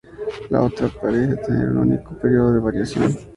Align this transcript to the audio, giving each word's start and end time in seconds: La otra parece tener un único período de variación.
La 0.49 0.63
otra 0.63 0.87
parece 0.87 1.35
tener 1.43 1.69
un 1.69 1.77
único 1.77 2.15
período 2.17 2.53
de 2.53 2.59
variación. 2.59 3.15